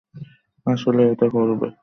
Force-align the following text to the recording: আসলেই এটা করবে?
আসলেই 0.65 1.07
এটা 1.13 1.27
করবে? 1.29 1.67